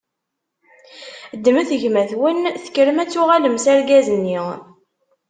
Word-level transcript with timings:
Ddmet 1.37 1.69
gma-twen, 1.81 2.39
tekkrem 2.63 2.97
ad 3.03 3.09
tuɣalem 3.09 3.55
s 3.63 3.65
argaz-nni. 3.73 4.39